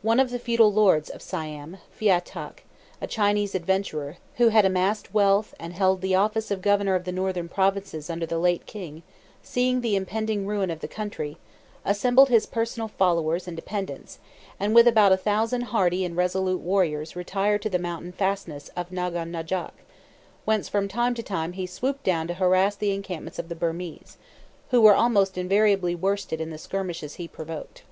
One 0.00 0.18
of 0.18 0.30
the 0.30 0.38
feudal 0.38 0.72
lords 0.72 1.10
of 1.10 1.20
Siam, 1.20 1.76
Phya 1.94 2.22
Tâk, 2.24 2.60
a 3.02 3.06
Chinese 3.06 3.54
adventurer, 3.54 4.16
who 4.36 4.48
had 4.48 4.64
amassed 4.64 5.12
wealth, 5.12 5.54
and 5.60 5.74
held 5.74 6.00
the 6.00 6.14
office 6.14 6.50
of 6.50 6.62
governor 6.62 6.94
of 6.94 7.04
the 7.04 7.12
northern 7.12 7.50
provinces 7.50 8.08
under 8.08 8.24
the 8.24 8.38
late 8.38 8.64
king, 8.64 9.02
seeing 9.42 9.82
the 9.82 9.94
impending 9.94 10.46
ruin 10.46 10.70
of 10.70 10.80
the 10.80 10.88
country, 10.88 11.36
assembled 11.84 12.30
his 12.30 12.46
personal 12.46 12.88
followers 12.88 13.46
and 13.46 13.56
dependants, 13.58 14.18
and 14.58 14.74
with 14.74 14.88
about 14.88 15.12
a 15.12 15.18
thousand 15.18 15.64
hardy 15.64 16.02
and 16.02 16.16
resolute 16.16 16.62
warriors 16.62 17.14
retired 17.14 17.60
to 17.60 17.68
the 17.68 17.78
mountain 17.78 18.12
fastness 18.12 18.70
of 18.74 18.88
Naghon 18.90 19.30
Najok, 19.30 19.72
whence 20.46 20.66
from 20.70 20.88
time 20.88 21.12
to 21.12 21.22
time 21.22 21.52
he 21.52 21.66
swooped 21.66 22.04
down 22.04 22.26
to 22.28 22.32
harass 22.32 22.74
the 22.74 22.92
encampments 22.94 23.38
of 23.38 23.50
the 23.50 23.54
Birmese, 23.54 24.16
who 24.70 24.80
were 24.80 24.94
almost 24.94 25.36
invariably 25.36 25.94
worsted 25.94 26.40
in 26.40 26.48
the 26.48 26.56
skirmishes 26.56 27.16
he 27.16 27.28
provoked. 27.28 27.82